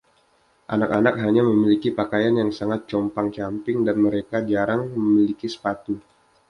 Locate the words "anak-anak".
0.75-1.15